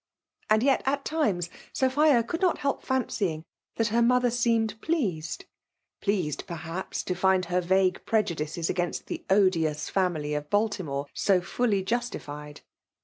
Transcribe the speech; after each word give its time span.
And 0.49 0.63
yet, 0.63 0.81
at 0.87 1.05
times, 1.05 1.51
Sophia 1.73 2.23
ccmld 2.23 2.41
not 2.41 2.57
help 2.57 2.83
boeymg 2.83 3.43
that 3.75 3.89
her 3.89 4.01
mother 4.01 4.31
seemed 4.31 4.81
pleased; 4.81 5.45
pleased, 6.01 6.45
perhaps, 6.47 7.03
to 7.03 7.13
find 7.13 7.45
her 7.45 7.61
Tague 7.61 8.03
prejudkes 8.07 8.67
against 8.67 9.05
the 9.05 9.23
odious 9.29 9.91
fieunily 9.91 10.35
of 10.35 10.49
Baltimore 10.49 11.05
so 11.13 11.39
fidly 11.39 11.85
justiied. 11.85 12.61